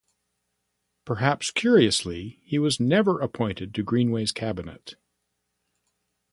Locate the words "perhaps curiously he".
1.05-2.57